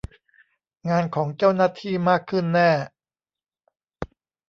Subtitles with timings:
[0.89, 2.71] งานของเจ้าหน้าที่มากขึ้นแน่